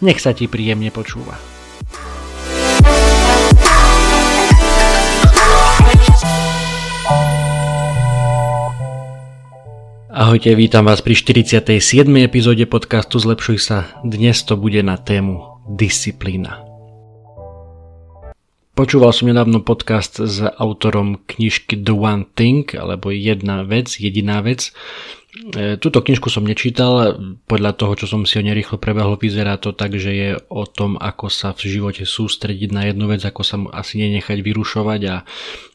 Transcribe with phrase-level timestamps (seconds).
[0.00, 1.36] nech sa ti príjemne počúva.
[10.16, 12.08] Ahojte, vítam vás pri 47.
[12.24, 13.92] epizóde podcastu Zlepšuj sa.
[14.00, 16.64] Dnes to bude na tému disciplína.
[18.76, 24.72] Počúval som nedávno podcast s autorom knižky The One Thing, alebo Jedna vec, jediná vec.
[25.34, 29.74] E, túto knižku som nečítal, podľa toho, čo som si o nerýchlo prebehol, vyzerá to
[29.74, 33.60] tak, že je o tom, ako sa v živote sústrediť na jednu vec, ako sa
[33.74, 35.16] asi nenechať vyrušovať a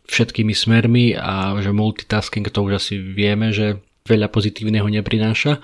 [0.09, 5.61] všetkými smermi a že multitasking to už asi vieme, že veľa pozitívneho neprináša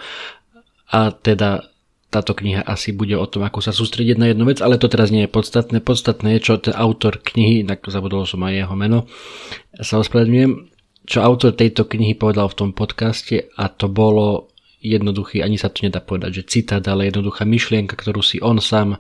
[0.94, 1.68] a teda
[2.08, 5.12] táto kniha asi bude o tom, ako sa sústrediť na jednu vec, ale to teraz
[5.12, 5.84] nie je podstatné.
[5.84, 9.12] Podstatné je, čo ten autor knihy, tak zabudol som aj jeho meno,
[9.76, 10.77] sa ospravedlňujem,
[11.08, 14.52] čo autor tejto knihy povedal v tom podcaste a to bolo
[14.84, 19.00] jednoduchý, ani sa to nedá povedať, že citát, ale jednoduchá myšlienka, ktorú si on sám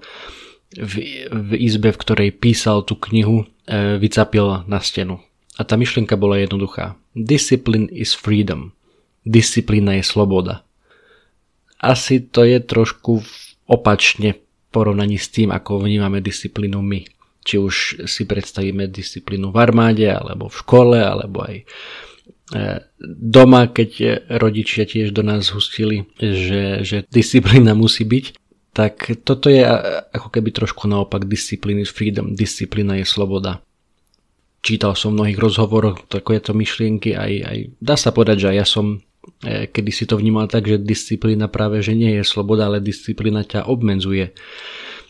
[0.74, 0.94] v,
[1.28, 5.22] v izbe, v ktorej písal tú knihu, e, vycapil na stenu.
[5.60, 6.98] A tá myšlienka bola jednoduchá.
[7.14, 8.74] Discipline is freedom.
[9.28, 10.68] Disciplína je sloboda
[11.82, 13.22] asi to je trošku
[13.70, 14.40] opačne v
[14.74, 17.06] porovnaní s tým, ako vnímame disciplínu my.
[17.48, 17.76] Či už
[18.12, 21.66] si predstavíme disciplínu v armáde, alebo v škole, alebo aj e,
[23.08, 28.26] doma, keď rodičia tiež do nás hustili, že, že disciplína musí byť,
[28.76, 29.64] tak toto je
[30.12, 33.64] ako keby trošku naopak disciplíny freedom, disciplína je sloboda.
[34.60, 39.08] Čítal som v mnohých rozhovoroch takéto myšlienky, aj, aj dá sa povedať, že ja som
[39.44, 43.44] E, kedy si to vnímal tak, že disciplína práve že nie je sloboda, ale disciplína
[43.44, 44.32] ťa obmedzuje.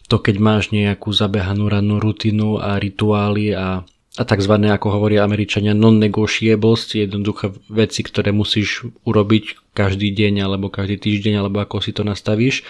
[0.07, 3.83] To keď máš nejakú zabehanú rannú rutinu a rituály a,
[4.15, 4.53] a tzv.
[4.55, 11.59] ako hovoria Američania non-negotiables, jednoduché veci, ktoré musíš urobiť každý deň alebo každý týždeň alebo
[11.59, 12.63] ako si to nastavíš,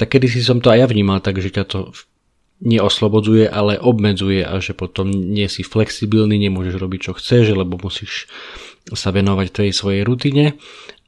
[0.00, 1.80] tak kedy si som to aj ja vnímal tak, že ťa to
[2.64, 8.30] neoslobodzuje, ale obmedzuje a že potom nie si flexibilný, nemôžeš robiť čo chceš, lebo musíš
[8.94, 10.56] sa venovať tej svojej rutine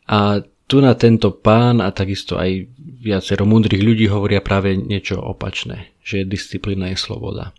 [0.05, 2.67] a tu na tento pán a takisto aj
[3.07, 7.55] viacero múdrych ľudí hovoria práve niečo opačné, že disciplína je sloboda.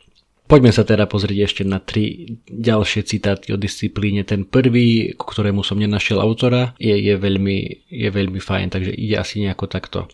[0.47, 4.23] Poďme sa teda pozrieť ešte na tri ďalšie citáty o disciplíne.
[4.23, 9.19] Ten prvý, ku ktorému som nenašiel autora, je, je, veľmi, je veľmi fajn, takže ide
[9.19, 10.07] asi nejako takto.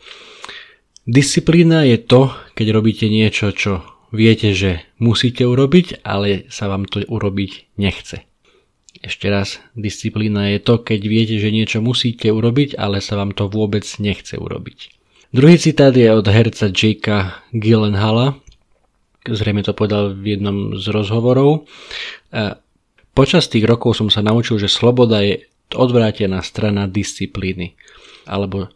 [1.05, 7.05] Disciplína je to, keď robíte niečo, čo viete, že musíte urobiť, ale sa vám to
[7.05, 8.25] urobiť nechce.
[9.05, 13.51] Ešte raz, disciplína je to, keď viete, že niečo musíte urobiť, ale sa vám to
[13.51, 15.02] vôbec nechce urobiť.
[15.33, 18.37] Druhý citát je od herca Jakea Gyllenhaala,
[19.25, 21.65] zrejme to povedal v jednom z rozhovorov.
[22.29, 22.53] E,
[23.17, 27.73] počas tých rokov som sa naučil, že sloboda je odvrátená strana disciplíny.
[28.29, 28.69] Alebo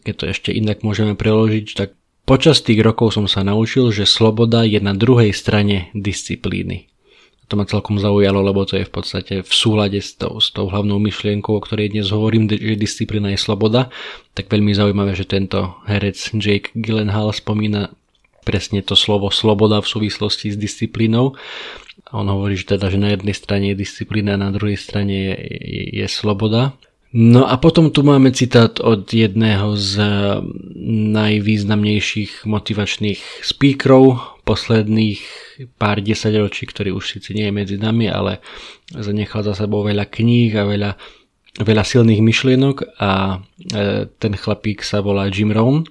[0.00, 1.92] keď to ešte inak môžeme preložiť, tak
[2.24, 6.88] počas tých rokov som sa naučil, že sloboda je na druhej strane disciplíny
[7.48, 10.68] to ma celkom zaujalo, lebo to je v podstate v súlade s tou, s tou
[10.68, 13.88] hlavnou myšlienkou, o ktorej dnes hovorím, že disciplína je sloboda,
[14.36, 17.88] tak veľmi zaujímavé, že tento herec Jake Gyllenhaal spomína
[18.44, 21.36] presne to slovo sloboda v súvislosti s disciplínou.
[22.12, 25.34] On hovorí, že teda, že na jednej strane je disciplína, a na druhej strane je,
[25.36, 26.76] je, je sloboda.
[27.08, 29.96] No a potom tu máme citát od jedného z
[31.08, 35.20] najvýznamnejších motivačných speakerov posledných
[35.80, 38.44] pár desaťročí, ktorý už síce nie je medzi nami, ale
[38.92, 40.90] zanechal za sebou veľa kníh a veľa,
[41.64, 45.88] veľa silných myšlienok a e, ten chlapík sa volá Jim Rohn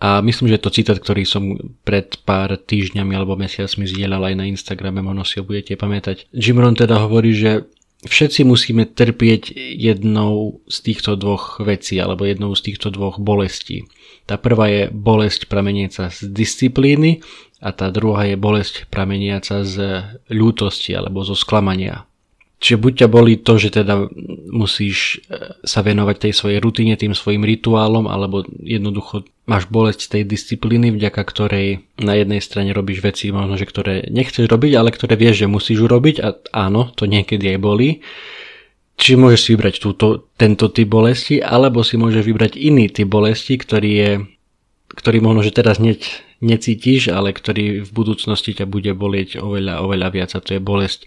[0.00, 4.44] a myslím, že to citát, ktorý som pred pár týždňami alebo mesiacmi zdieľal aj na
[4.48, 6.28] Instagrame, možno si ho budete pamätať.
[6.32, 7.68] Jim Rohn teda hovorí, že
[8.06, 13.90] všetci musíme trpieť jednou z týchto dvoch vecí alebo jednou z týchto dvoch bolestí.
[14.28, 17.24] Tá prvá je bolesť prameniaca z disciplíny
[17.58, 22.06] a tá druhá je bolesť prameniaca z ľútosti alebo zo sklamania.
[22.58, 24.10] Čiže buď ťa boli to, že teda
[24.50, 30.22] musíš e, sa venovať tej svojej rutine, tým svojim rituálom, alebo jednoducho máš bolesť tej
[30.28, 35.16] disciplíny, vďaka ktorej na jednej strane robíš veci možno, že ktoré nechceš robiť, ale ktoré
[35.16, 38.04] vieš, že musíš urobiť a áno, to niekedy aj bolí.
[38.98, 43.56] Či môžeš si vybrať túto, tento typ bolesti, alebo si môžeš vybrať iný typ bolesti,
[43.56, 44.10] ktorý je
[44.88, 45.94] ktorý možno, že teraz ne,
[46.40, 51.06] necítiš, ale ktorý v budúcnosti ťa bude bolieť oveľa, oveľa viac a to je bolesť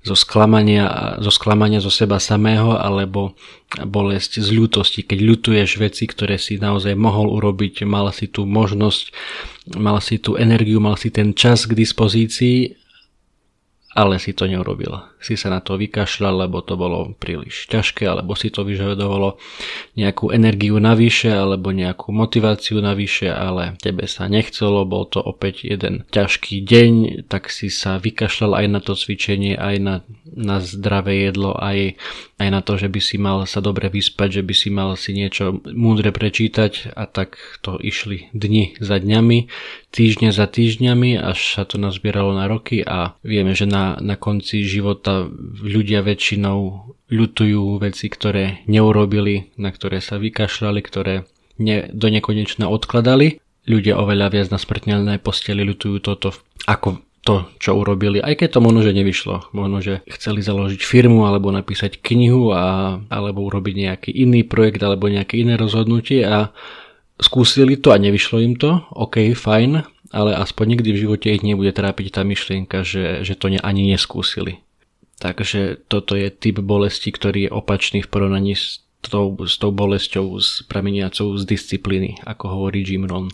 [0.00, 3.36] zo sklamania, zo sklamania zo seba samého alebo
[3.84, 9.12] bolesť z ľútosti, keď ľutuješ veci, ktoré si naozaj mohol urobiť, mal si tú možnosť,
[9.76, 12.80] mal si tú energiu, mal si ten čas k dispozícii
[13.94, 15.09] ale si to neurobil.
[15.20, 19.36] Si sa na to vykašľal, lebo to bolo príliš ťažké, alebo si to vyžadovalo
[19.94, 26.08] nejakú energiu navyše, alebo nejakú motiváciu navyše, ale tebe sa nechcelo, bol to opäť jeden
[26.08, 26.92] ťažký deň,
[27.28, 29.94] tak si sa vykašľal aj na to cvičenie, aj na,
[30.32, 32.00] na zdravé jedlo, aj,
[32.40, 35.12] aj na to, že by si mal sa dobre vyspať, že by si mal si
[35.12, 39.52] niečo múdre prečítať a tak to išli dni za dňami,
[39.92, 44.64] týždne za týždňami, až sa to nazbieralo na roky a vieme, že na, na konci
[44.64, 45.09] života
[45.60, 46.58] ľudia väčšinou
[47.10, 51.14] ľutujú veci, ktoré neurobili, na ktoré sa vykašľali, ktoré
[51.58, 53.42] ne, do nekonečna odkladali.
[53.68, 56.32] Ľudia oveľa viac na smrteľnej posteli ľutujú toto
[56.64, 59.52] ako to, čo urobili, aj keď to možno, že nevyšlo.
[59.52, 65.04] Možno, že chceli založiť firmu, alebo napísať knihu, a, alebo urobiť nejaký iný projekt, alebo
[65.12, 66.48] nejaké iné rozhodnutie a
[67.20, 71.70] skúsili to a nevyšlo im to, ok, fajn, ale aspoň nikdy v živote ich nebude
[71.76, 74.64] trápiť tá myšlienka, že, že to ani neskúsili.
[75.20, 80.40] Takže toto je typ bolesti, ktorý je opačný v porovnaní s tou, s tou bolesťou
[80.40, 83.28] s prameniacou z disciplíny, ako hovorí Jim Rohn.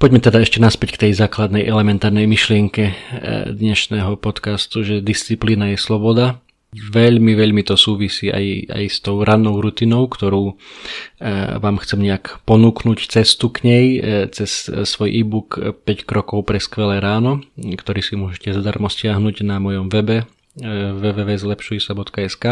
[0.00, 2.94] Poďme teda ešte naspäť k tej základnej elementárnej myšlienke eh,
[3.52, 6.40] dnešného podcastu, že disciplína je sloboda
[6.70, 11.28] Veľmi, veľmi to súvisí aj, aj s tou rannou rutinou, ktorú e,
[11.58, 14.00] vám chcem nejak ponúknuť cestu k nej e,
[14.30, 19.90] cez svoj e-book 5 krokov pre skvelé ráno, ktorý si môžete zadarmo stiahnuť na mojom
[19.90, 22.44] webe www.zlepšujsa.sk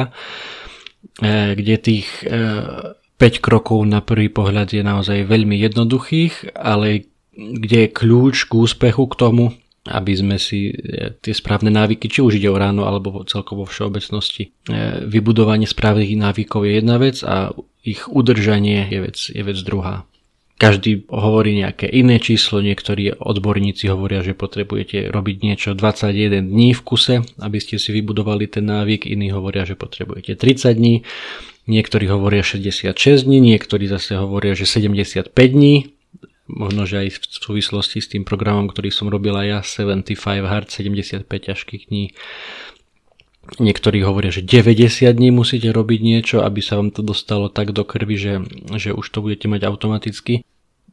[1.55, 2.07] kde tých
[3.19, 9.07] 5 krokov na prvý pohľad je naozaj veľmi jednoduchých, ale kde je kľúč k úspechu
[9.11, 9.45] k tomu,
[9.89, 13.71] aby sme si e, tie správne návyky, či už ide o ráno alebo celkovo vo
[13.71, 14.51] všeobecnosti.
[14.69, 20.05] E, vybudovanie správnych návykov je jedna vec a ich udržanie je vec, je vec druhá.
[20.59, 26.83] Každý hovorí nejaké iné číslo, niektorí odborníci hovoria, že potrebujete robiť niečo 21 dní v
[26.83, 31.07] kuse, aby ste si vybudovali ten návyk, iní hovoria, že potrebujete 30 dní,
[31.71, 32.91] niektorí hovoria 66
[33.23, 35.95] dní, niektorí zase hovoria, že 75 dní,
[36.51, 40.75] možno, že aj v súvislosti s tým programom, ktorý som robil aj ja, 75 Hard,
[40.75, 42.19] 75 ťažkých dní.
[43.57, 47.81] Niektorí hovoria, že 90 dní musíte robiť niečo, aby sa vám to dostalo tak do
[47.89, 48.35] krvi, že,
[48.77, 50.45] že už to budete mať automaticky.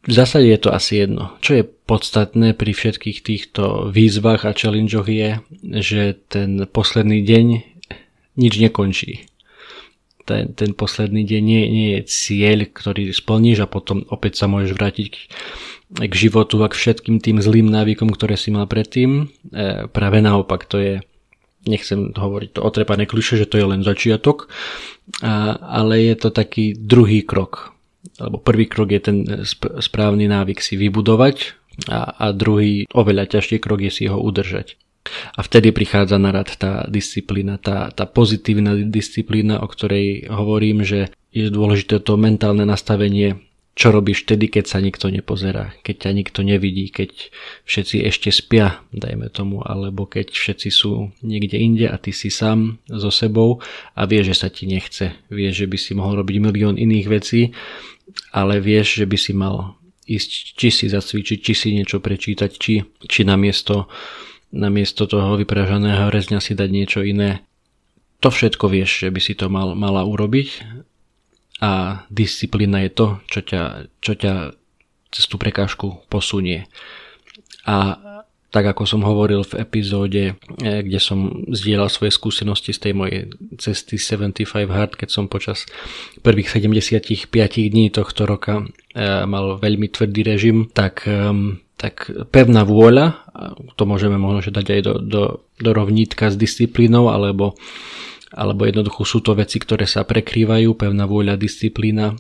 [0.05, 1.35] V zásade je to asi jedno.
[1.43, 5.43] Čo je podstatné pri všetkých týchto výzvach a challengeoch je,
[5.83, 7.45] že ten posledný deň
[8.39, 9.27] nič nekončí
[10.25, 14.73] ten, ten posledný deň nie, nie je cieľ, ktorý splníš a potom opäť sa môžeš
[14.73, 15.17] vrátiť k,
[16.01, 19.29] k životu a k všetkým tým zlým návykom, ktoré si mal predtým.
[19.53, 20.93] E, práve naopak, to je,
[21.65, 24.47] nechcem hovoriť to otrepané kliše, že to je len začiatok,
[25.21, 27.75] a, ale je to taký druhý krok.
[28.21, 31.57] Lebo prvý krok je ten sp- správny návyk si vybudovať
[31.89, 34.77] a, a druhý, oveľa ťažší krok je si ho udržať.
[35.37, 41.13] A vtedy prichádza na rad tá disciplína, tá, tá pozitívna disciplína, o ktorej hovorím, že
[41.29, 43.37] je dôležité to mentálne nastavenie,
[43.75, 47.11] čo robíš vtedy, keď sa nikto nepozerá, keď ťa nikto nevidí, keď
[47.67, 52.79] všetci ešte spia, dajme tomu, alebo keď všetci sú niekde inde a ty si sám
[52.87, 53.59] so sebou
[53.91, 57.51] a vieš, že sa ti nechce, vieš, že by si mohol robiť milión iných vecí,
[58.31, 59.75] ale vieš, že by si mal
[60.07, 63.91] ísť či si zacvičiť, či si niečo prečítať, či, či namiesto
[64.55, 67.43] namiesto toho vypražaného rezňa si dať niečo iné.
[68.23, 70.63] To všetko vieš, že by si to mal, mala urobiť
[71.61, 73.63] a disciplína je to, čo ťa,
[74.03, 74.33] čo ťa
[75.11, 76.67] cez tú prekážku posunie.
[77.63, 77.95] A
[78.51, 80.23] tak ako som hovoril v epizóde,
[80.63, 83.19] e, kde som zdieľal svoje skúsenosti z tej mojej
[83.59, 85.67] cesty 75 Hard, keď som počas
[86.23, 87.27] prvých 75
[87.71, 88.63] dní tohto roka
[88.95, 91.03] e, mal veľmi tvrdý režim, tak
[91.75, 93.27] tak pevná vôľa,
[93.75, 95.23] to môžeme možno dať aj do, do,
[95.59, 97.59] do rovnítka s disciplínou, alebo,
[98.33, 102.15] alebo jednoducho sú to veci, ktoré sa prekrývajú, pevná vôľa, disciplína e,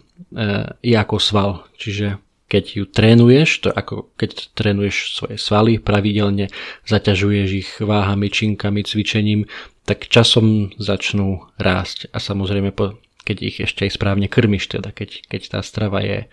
[0.85, 1.51] je ako sval.
[1.81, 6.53] Čiže keď ju trénuješ, to ako keď trénuješ svoje svaly pravidelne,
[6.85, 9.49] zaťažuješ ich váhami, činkami, cvičením,
[9.85, 15.25] tak časom začnú rásť a samozrejme po, keď ich ešte aj správne krmiš, teda keď,
[15.25, 16.29] keď tá strava je,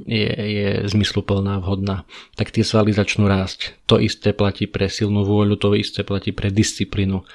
[0.00, 2.08] je, je zmysluplná, vhodná,
[2.40, 3.76] tak tie svaly začnú rásť.
[3.84, 7.28] To isté platí pre silnú vôľu, to isté platí pre disciplínu.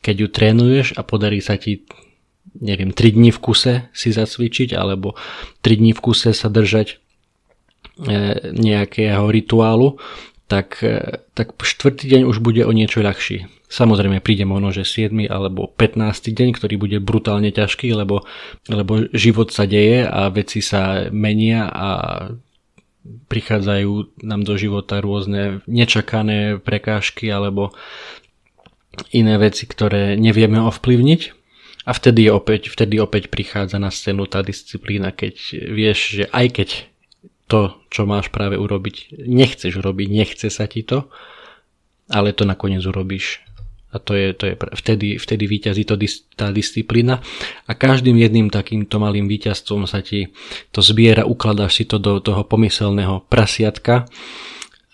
[0.00, 1.84] Keď ju trénuješ a podarí sa ti
[2.60, 5.14] neviem, 3 dní v kuse si zacvičiť alebo
[5.62, 6.96] 3 dní v kuse sa držať e,
[8.56, 10.00] nejakého rituálu,
[10.48, 13.46] tak, e, tak štvrtý deň už bude o niečo ľahší.
[13.68, 15.12] Samozrejme príde možno, že 7.
[15.28, 16.32] alebo 15.
[16.32, 18.24] deň, ktorý bude brutálne ťažký, lebo,
[18.64, 21.88] lebo život sa deje a veci sa menia a
[23.28, 27.76] prichádzajú nám do života rôzne nečakané prekážky alebo
[29.14, 31.20] iné veci, ktoré nevieme ovplyvniť.
[31.88, 35.34] A vtedy opäť, vtedy opäť prichádza na scénu tá disciplína, keď
[35.72, 36.68] vieš, že aj keď
[37.48, 41.08] to, čo máš práve urobiť, nechceš urobiť, nechce sa ti to,
[42.12, 43.40] ale to nakoniec urobíš.
[43.88, 45.96] A to je, to je vtedy, vtedy vyťazí to,
[46.36, 47.24] tá disciplína
[47.64, 50.28] a každým jedným takýmto malým víťazstvom sa ti
[50.76, 54.04] to zbiera, ukladáš si to do toho pomyselného prasiatka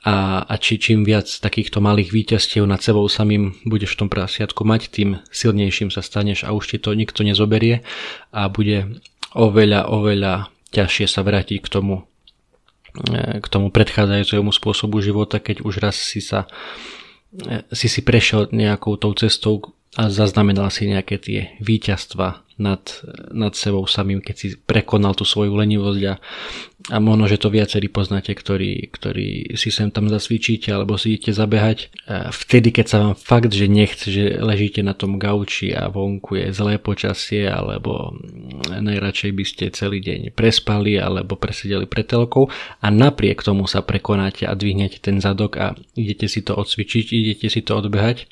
[0.04, 4.60] a, a či čím viac takýchto malých víťazstiev nad sebou samým budeš v tom prasiatku
[4.60, 7.80] mať, tým silnejším sa staneš a už ti to nikto nezoberie
[8.28, 9.00] a bude
[9.32, 12.04] oveľa, oveľa ťažšie sa vrátiť k tomu,
[13.00, 16.44] e, k tomu predchádzajúcemu spôsobu života, keď už raz si sa
[17.32, 22.82] e, si si prešiel nejakou tou cestou a zaznamenal si nejaké tie víťazstva nad,
[23.34, 26.14] nad sebou samým, keď si prekonal tú svoju lenivosť a,
[26.94, 31.34] a možno, že to viacerí poznáte, ktorí, ktorí si sem tam zasvičíte alebo si idete
[31.34, 31.78] zabehať.
[32.06, 36.38] A vtedy, keď sa vám fakt, že nechce, že ležíte na tom gauči a vonku
[36.38, 38.14] je zlé počasie alebo
[38.70, 42.46] najradšej by ste celý deň prespali alebo presedeli pre telkou
[42.78, 47.46] a napriek tomu sa prekonáte a dvihnete ten zadok a idete si to odsvičiť, idete
[47.50, 48.30] si to odbehať,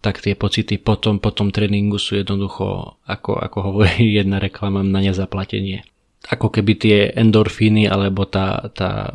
[0.00, 5.00] tak tie pocity potom, po tom tréningu sú jednoducho, ako, ako hovorí jedna reklama, na
[5.04, 5.84] nezaplatenie.
[6.20, 9.08] Ako keby tie endorfíny alebo tá, tá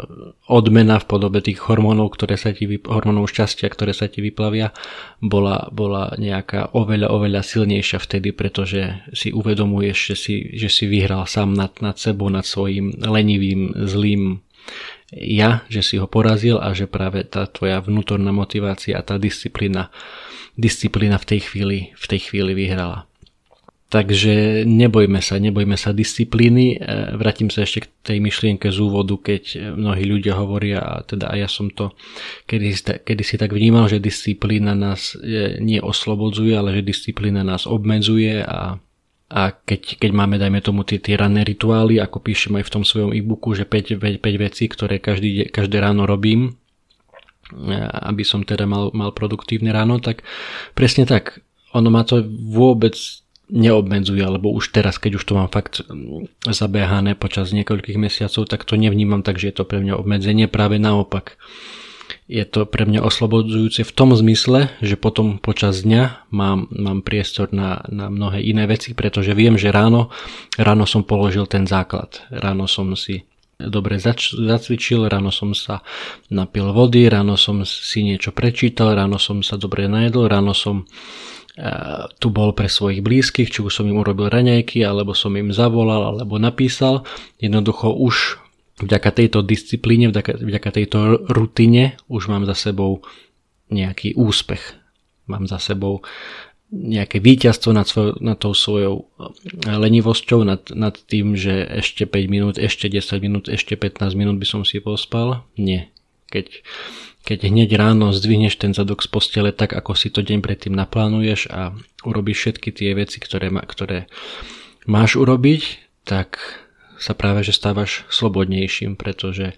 [0.49, 4.73] odmena v podobe tých hormónov, ktoré sa ti, hormónov šťastia, ktoré sa ti vyplavia,
[5.21, 11.29] bola, bola nejaká oveľa, oveľa silnejšia vtedy, pretože si uvedomuješ, že si, že si vyhral
[11.29, 14.41] sám nad, nad sebou, nad svojim lenivým, zlým
[15.13, 19.93] ja, že si ho porazil a že práve tá tvoja vnútorná motivácia a tá disciplína
[20.55, 23.07] disciplína v tej chvíli, v tej chvíli vyhrala.
[23.85, 26.75] Takže nebojme sa, nebojme sa disciplíny.
[26.75, 31.29] E, vrátim sa ešte k tej myšlienke z úvodu, keď mnohí ľudia hovoria, a teda
[31.29, 31.93] aj ja som to
[32.49, 35.13] kedy, si tak vnímal, že disciplína nás
[35.61, 38.81] nie oslobodzuje, ale že disciplína nás obmedzuje a
[39.25, 42.83] a keď, keď máme, dajme tomu, tie, tie ranné rituály, ako píšem aj v tom
[42.85, 46.53] svojom e-booku, že 5, 5, 5 vecí, ktoré každý, každé ráno robím,
[48.05, 50.21] aby som teda mal, mal produktívne ráno, tak
[50.77, 51.41] presne tak.
[51.73, 52.93] Ono ma to vôbec
[53.49, 55.85] neobmedzuje, lebo už teraz, keď už to mám fakt
[56.45, 60.81] zabehané počas niekoľkých mesiacov, tak to nevnímam tak, že je to pre mňa obmedzenie, práve
[60.81, 61.37] naopak.
[62.25, 67.53] Je to pre mňa oslobodzujúce v tom zmysle, že potom počas dňa mám, mám priestor
[67.53, 70.09] na, na mnohé iné veci, pretože viem, že ráno,
[70.57, 72.25] ráno som položil ten základ.
[72.33, 73.29] Ráno som si
[73.61, 75.85] dobre zač- zacvičil, ráno som sa
[76.33, 82.09] napil vody, ráno som si niečo prečítal, ráno som sa dobre najedol, ráno som uh,
[82.17, 86.17] tu bol pre svojich blízkych, či už som im urobil raňajky, alebo som im zavolal,
[86.17, 87.05] alebo napísal.
[87.37, 88.41] Jednoducho už
[88.79, 90.97] vďaka tejto disciplíne, vďaka, vďaka tejto
[91.31, 93.03] rutine už mám za sebou
[93.71, 94.75] nejaký úspech.
[95.25, 96.05] Mám za sebou
[96.75, 102.27] nejaké víťazstvo nad, svoj, nad tou svojou eh, lenivosťou, nad, nad tým, že ešte 5
[102.27, 105.45] minút, ešte 10 minút, ešte 15 minút by som si pospal.
[105.55, 105.93] Nie.
[106.33, 106.65] Keď,
[107.23, 111.47] keď hneď ráno zdvihneš ten zadok z postele tak, ako si to deň predtým naplánuješ
[111.53, 111.71] a
[112.03, 114.11] urobíš všetky tie veci, ktoré, ma, ktoré
[114.89, 116.64] máš urobiť, tak
[116.99, 119.53] sa práve že stávaš slobodnejším, pretože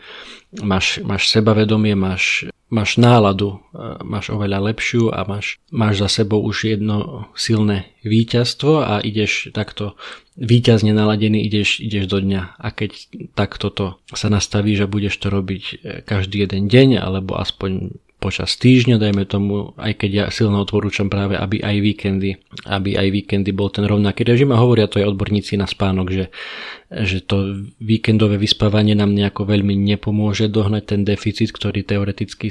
[0.57, 3.63] máš, máš sebavedomie, máš máš náladu,
[4.03, 9.95] máš oveľa lepšiu a máš, máš za sebou už jedno silné víťazstvo a ideš takto
[10.35, 12.59] víťazne naladený, ideš, ideš do dňa.
[12.59, 12.91] A keď
[13.33, 18.57] takto to sa nastaví, že budeš to robiť e, každý jeden deň alebo aspoň počas
[18.57, 23.53] týždňa, dajme tomu, aj keď ja silno odporúčam práve, aby aj víkendy, aby aj víkendy
[23.53, 24.49] bol ten rovnaký režim.
[24.49, 26.25] A hovoria to aj odborníci na spánok, že,
[26.89, 32.49] že to víkendové vyspávanie nám nejako veľmi nepomôže dohnať ten deficit, ktorý teoreticky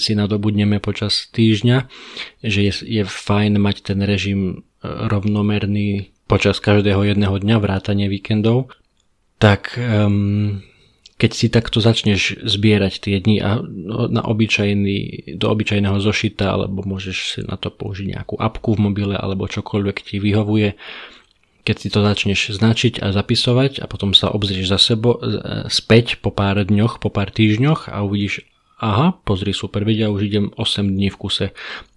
[0.00, 1.92] si nadobudneme počas týždňa,
[2.40, 8.72] že je, je fajn mať ten režim e, rovnomerný počas každého jedného dňa vrátane víkendov,
[9.36, 10.64] tak um,
[11.22, 13.62] keď si takto začneš zbierať tie dni a
[14.10, 19.14] na obyčajný, do obyčajného zošita, alebo môžeš si na to použiť nejakú apku v mobile,
[19.14, 20.74] alebo čokoľvek ti vyhovuje,
[21.62, 25.22] keď si to začneš značiť a zapisovať a potom sa obzrieš za sebo
[25.70, 28.42] späť po pár dňoch, po pár týždňoch a uvidíš,
[28.82, 31.52] aha, pozri super, vidia, už idem 8 dní v kuse e,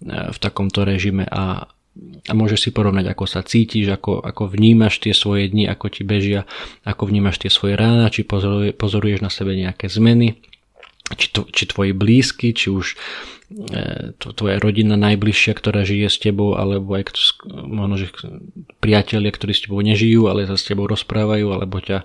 [0.05, 1.65] v takomto režime a,
[2.27, 6.03] a môžeš si porovnať, ako sa cítiš, ako, ako vnímaš tie svoje dni, ako ti
[6.03, 6.43] bežia,
[6.83, 10.35] ako vnímaš tie svoje rána, či pozoruje, pozoruješ na sebe nejaké zmeny,
[11.15, 12.99] či, to, či tvoji blízky, či už
[13.71, 17.15] e, to, tvoja rodina najbližšia, ktorá žije s tebou, alebo aj
[17.47, 18.11] možno, že
[18.83, 22.03] priatelia, ktorí s tebou nežijú, ale sa s tebou rozprávajú, alebo ťa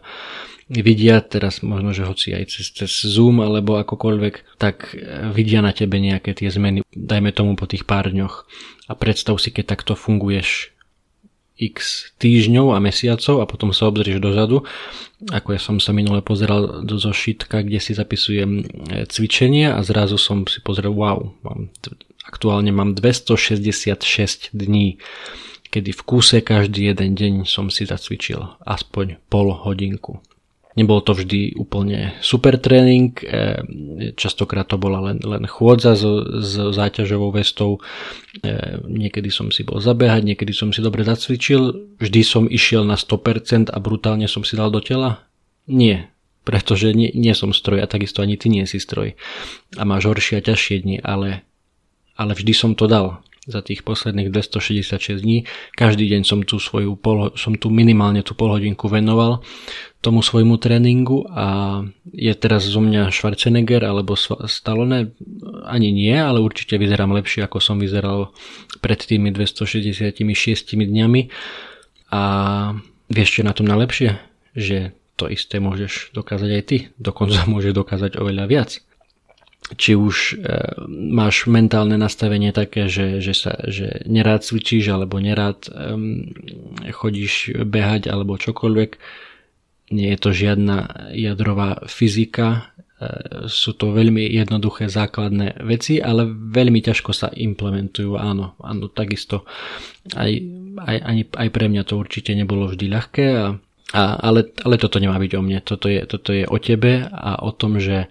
[0.70, 4.94] vidia teraz možno, že hoci aj cez, cez Zoom alebo akokoľvek, tak
[5.35, 8.47] vidia na tebe nejaké tie zmeny, dajme tomu po tých pár dňoch.
[8.90, 10.75] A predstav si, keď takto funguješ
[11.61, 14.64] x týždňov a mesiacov a potom sa obzrieš dozadu,
[15.28, 18.62] ako ja som sa minule pozeral do zošitka, kde si zapisujem e,
[19.04, 21.68] cvičenia a zrazu som si pozrel, wow, mám,
[22.25, 24.97] aktuálne mám 266 dní,
[25.68, 30.25] kedy v kúse každý jeden deň som si zacvičil aspoň pol hodinku.
[30.79, 33.59] Nebol to vždy úplne super tréning, e,
[34.15, 36.07] častokrát to bola len, len chôdza s,
[36.47, 37.83] s záťažovou vestou,
[38.39, 42.95] e, niekedy som si bol zabehať, niekedy som si dobre zacvičil, vždy som išiel na
[42.95, 45.27] 100% a brutálne som si dal do tela?
[45.67, 46.15] Nie,
[46.47, 49.19] pretože nie, nie som stroj a takisto ani ty nie si stroj.
[49.75, 51.43] A máš horšie a ťažšie dni, ale,
[52.15, 55.45] ale vždy som to dal za tých posledných 266 dní.
[55.75, 59.42] Každý deň som tu svoju pol, som tu minimálne tú polhodinku venoval
[60.00, 64.16] tomu svojmu tréningu a je teraz zo mňa Schwarzenegger alebo
[64.49, 65.12] Stallone?
[65.69, 68.33] Ani nie, ale určite vyzerám lepšie ako som vyzeral
[68.80, 70.16] pred tými 266
[70.73, 71.21] dňami
[72.11, 72.23] a
[73.12, 74.16] vieš čo na tom najlepšie?
[74.57, 78.80] Že to isté môžeš dokázať aj ty, dokonca môžeš dokázať oveľa viac
[79.79, 80.35] či už e,
[80.91, 86.27] máš mentálne nastavenie také, že, že, sa, že nerád cvičíš alebo nerád um,
[86.91, 88.91] chodíš behať alebo čokoľvek,
[89.91, 96.78] nie je to žiadna jadrová fyzika, e, sú to veľmi jednoduché základné veci, ale veľmi
[96.83, 99.47] ťažko sa implementujú, áno, áno takisto.
[100.15, 100.30] Aj,
[100.78, 103.47] aj, ani, aj pre mňa to určite nebolo vždy ľahké, a,
[103.91, 107.43] a, ale, ale toto nemá byť o mne, toto je, toto je o tebe a
[107.43, 108.06] o tom, že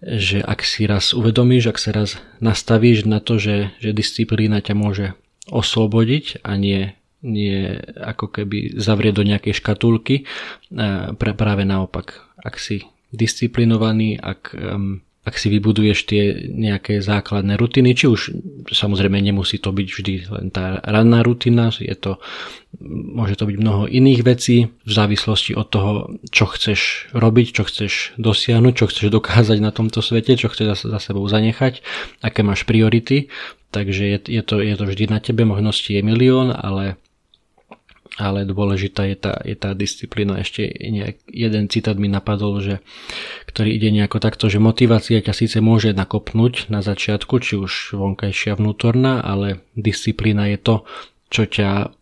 [0.00, 4.74] že ak si raz uvedomíš, ak sa raz nastavíš na to, že, že disciplína ťa
[4.74, 5.06] môže
[5.52, 10.24] oslobodiť a nie, nie ako keby zavrieť do nejakej škatulky.
[11.16, 17.92] Pra, práve naopak, ak si disciplinovaný, ak um, ak si vybuduješ tie nejaké základné rutiny,
[17.92, 18.32] či už
[18.72, 22.16] samozrejme nemusí to byť vždy len tá ranná rutina, je to,
[22.88, 25.92] môže to byť mnoho iných vecí v závislosti od toho,
[26.32, 30.98] čo chceš robiť, čo chceš dosiahnuť, čo chceš dokázať na tomto svete, čo chceš za,
[30.98, 31.84] sebou zanechať,
[32.24, 33.28] aké máš priority,
[33.76, 36.96] takže je, je, to, je to vždy na tebe, možností je milión, ale
[38.18, 40.42] ale dôležitá je tá, je tá disciplína.
[40.42, 42.76] Ešte nejak, jeden citát mi napadol, že,
[43.46, 48.58] ktorý ide nejako takto, že motivácia ťa síce môže nakopnúť na začiatku, či už vonkajšia
[48.58, 50.76] vnútorná, ale disciplína je to,
[51.30, 51.99] čo ťa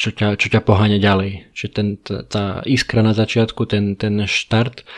[0.00, 1.52] čo ťa, čo ťa poháňa ďalej.
[1.52, 4.88] Že ten, tá, tá iskra na začiatku, ten, ten štart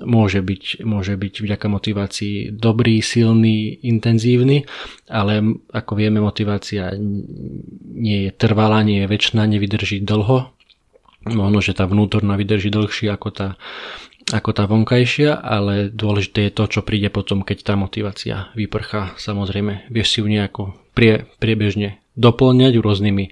[0.00, 4.64] môže byť, môže byť vďaka motivácii dobrý, silný, intenzívny,
[5.12, 6.96] ale ako vieme, motivácia
[7.92, 10.48] nie je trvalá, nie je väčšiná, nevydrží dlho.
[11.26, 13.48] Možno, že tá vnútorná vydrží dlhšie ako tá,
[14.32, 19.12] ako tá vonkajšia, ale dôležité je to, čo príde potom, keď tá motivácia vyprchá.
[19.20, 23.24] Samozrejme, vieš si ju nejako prie, priebežne doplňať rôznymi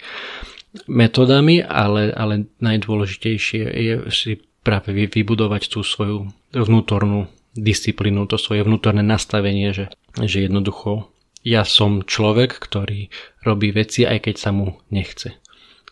[0.91, 9.05] metodami, ale, ale najdôležitejšie je si práve vybudovať tú svoju vnútornú disciplínu, to svoje vnútorné
[9.05, 13.13] nastavenie, že, že jednoducho ja som človek, ktorý
[13.45, 15.37] robí veci, aj keď sa mu nechce.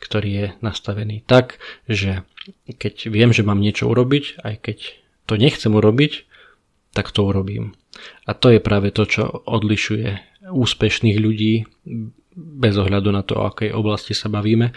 [0.01, 2.25] Ktorý je nastavený tak, že
[2.67, 4.79] keď viem, že mám niečo urobiť, aj keď
[5.29, 6.27] to nechcem urobiť,
[6.97, 7.77] tak to urobím.
[8.27, 10.19] A to je práve to, čo odlišuje
[10.49, 11.69] úspešných ľudí
[12.37, 14.73] bez ohľadu na to, o akej oblasti sa bavíme.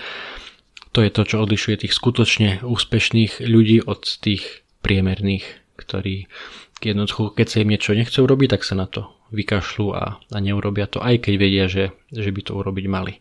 [0.96, 5.44] To je to, čo odlišuje tých skutočne úspešných ľudí od tých priemerných,
[5.76, 6.32] ktorí
[6.80, 10.86] jednoducho, keď sa im niečo nechce urobiť, tak sa na to vykašľú a, a neurobia
[10.86, 13.20] to, aj keď vedia, že, že by to urobiť mali.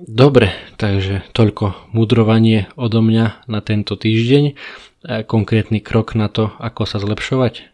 [0.00, 4.56] Dobre, takže toľko mudrovanie odo mňa na tento týždeň.
[5.28, 7.68] Konkrétny krok na to, ako sa zlepšovať.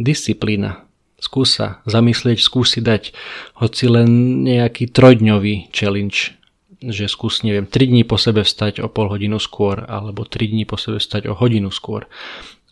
[0.00, 0.85] Disciplína.
[1.16, 3.16] Skús sa zamyslieť, skús si dať
[3.56, 6.36] hoci len nejaký trojdňový challenge,
[6.84, 10.68] že skús, neviem, 3 dní po sebe vstať o pol hodinu skôr, alebo 3 dní
[10.68, 12.04] po sebe vstať o hodinu skôr.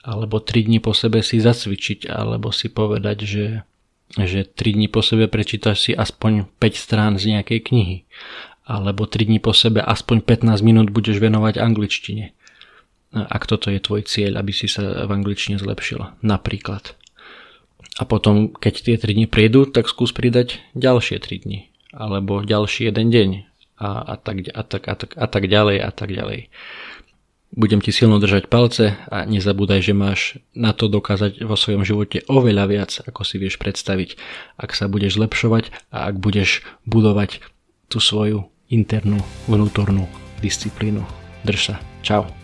[0.04, 3.46] alebo 3 dní po sebe si zacvičiť, alebo si povedať, že,
[4.20, 7.96] že 3 dní po sebe prečítaš si aspoň 5 strán z nejakej knihy,
[8.68, 12.36] alebo 3 dní po sebe aspoň 15 minút budeš venovať angličtine.
[13.16, 16.92] Ak toto je tvoj cieľ, aby si sa v angličtine zlepšil, napríklad.
[18.04, 22.92] A potom, keď tie 3 dni prídu, tak skús pridať ďalšie 3 dni, alebo ďalší
[22.92, 23.30] jeden deň
[23.80, 26.52] a, a, tak, a, tak, a, tak, a tak ďalej a tak ďalej.
[27.56, 32.20] Budem ti silno držať palce a nezabúdaj, že máš na to dokázať vo svojom živote
[32.28, 34.20] oveľa viac, ako si vieš predstaviť,
[34.60, 37.40] ak sa budeš zlepšovať a ak budeš budovať
[37.88, 40.12] tú svoju internú, vnútornú
[40.44, 41.00] disciplínu.
[41.48, 41.76] Drž sa.
[42.04, 42.43] Čau.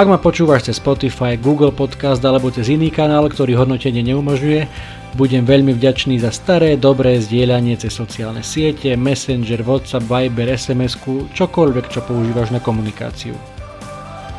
[0.00, 4.64] Ak ma počúvaš cez Spotify, Google Podcast alebo cez iný kanál, ktorý hodnotenie neumožňuje,
[5.12, 10.96] budem veľmi vďačný za staré, dobré zdieľanie cez sociálne siete, Messenger, WhatsApp, Viber, sms
[11.36, 13.36] čokoľvek, čo používaš na komunikáciu.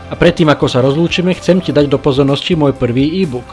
[0.10, 3.46] A predtým, ako sa rozlúčime, chcem ti dať do pozornosti môj prvý e-book.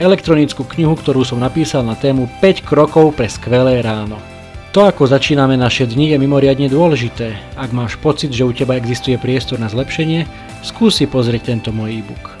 [0.00, 4.16] Elektronickú knihu, ktorú som napísal na tému 5 krokov pre skvelé ráno.
[4.72, 7.36] To, ako začíname naše dni, je mimoriadne dôležité.
[7.54, 10.24] Ak máš pocit, že u teba existuje priestor na zlepšenie,
[10.64, 12.32] skúsi pozrieť tento môj e-book.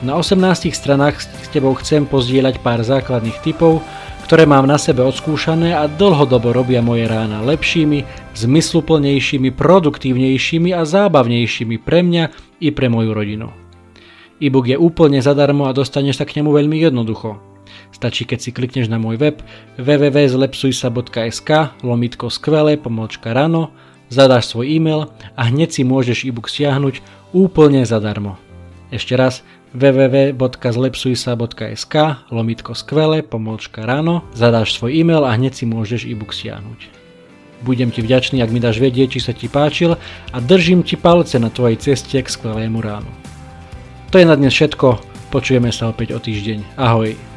[0.00, 3.84] Na 18 stranách s tebou chcem pozdieľať pár základných typov,
[4.24, 8.04] ktoré mám na sebe odskúšané a dlhodobo robia moje rána lepšími,
[8.36, 12.24] zmysluplnejšími, produktívnejšími a zábavnejšími pre mňa
[12.60, 13.48] i pre moju rodinu.
[14.38, 17.42] E-book je úplne zadarmo a dostaneš sa k nemu veľmi jednoducho.
[17.90, 19.42] Stačí, keď si klikneš na môj web
[19.80, 21.50] www.zlepsujsa.sk
[21.82, 23.74] lomitko skvelé pomočka rano,
[24.12, 28.36] zadáš svoj e-mail a hneď si môžeš e-book stiahnuť úplne zadarmo.
[28.88, 29.42] Ešte raz
[29.76, 31.94] www.zlepsujsa.sk
[32.32, 36.88] lomitko skvelé pomočka ráno, zadáš svoj e-mail a hneď si môžeš e-book stiahnuť.
[37.66, 39.98] Budem ti vďačný, ak mi dáš vedieť, či sa ti páčil
[40.32, 43.10] a držím ti palce na tvojej ceste k skvelému ránu.
[44.14, 46.80] To je na dnes všetko, počujeme sa opäť o týždeň.
[46.80, 47.27] Ahoj.